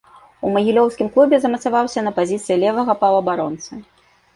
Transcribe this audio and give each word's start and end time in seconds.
У 0.47 0.53
магілёўскім 0.55 1.11
клубе 1.19 1.39
замацаваўся 1.45 2.07
на 2.09 2.17
пазіцыі 2.19 2.61
левага 2.67 3.01
паўабаронцы. 3.07 3.73